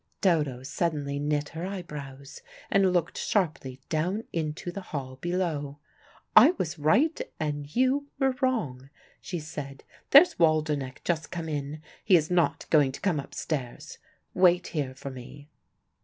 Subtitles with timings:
[0.19, 5.77] Dodo suddenly knit her eyebrows, and looked sharply down into the hall below.
[6.35, 8.89] "I was right, and you were wrong,"
[9.21, 9.83] she said.
[10.09, 11.83] "There's Waldenech just come in.
[12.03, 13.99] He is not going to come upstairs.
[14.33, 15.49] Wait here for me."